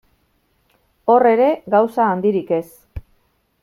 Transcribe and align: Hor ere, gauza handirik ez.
Hor 1.15 1.27
ere, 1.33 1.51
gauza 1.77 2.11
handirik 2.15 2.51
ez. 2.63 2.67